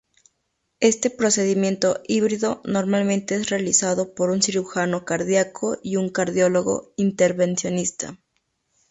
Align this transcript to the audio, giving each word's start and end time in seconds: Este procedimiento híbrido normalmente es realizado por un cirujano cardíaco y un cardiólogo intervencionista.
Este 0.79 1.11
procedimiento 1.11 1.99
híbrido 2.07 2.61
normalmente 2.65 3.35
es 3.35 3.51
realizado 3.51 4.15
por 4.15 4.31
un 4.31 4.41
cirujano 4.41 5.05
cardíaco 5.05 5.77
y 5.83 5.97
un 5.97 6.09
cardiólogo 6.09 6.91
intervencionista. 6.97 8.17